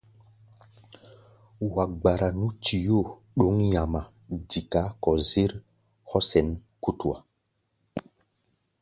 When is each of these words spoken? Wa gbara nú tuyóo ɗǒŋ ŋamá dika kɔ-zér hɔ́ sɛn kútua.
Wa 1.73 1.85
gbara 1.97 2.29
nú 2.39 2.47
tuyóo 2.63 3.03
ɗǒŋ 3.37 3.55
ŋamá 3.71 4.01
dika 4.49 4.81
kɔ-zér 5.03 5.51
hɔ́ 6.09 6.21
sɛn 6.29 6.47
kútua. 6.83 7.17